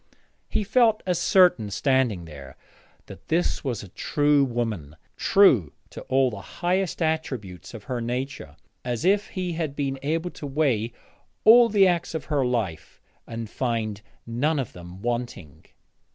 [0.49, 2.57] He felt as certain, standing there,
[3.05, 8.57] that this was a true woman, true to all the highest attributes of her nature,
[8.83, 10.91] as if he had been able to weigh
[11.43, 15.65] all the acts of her life and find none of them wanting.